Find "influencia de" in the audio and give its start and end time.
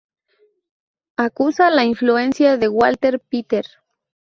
1.85-2.67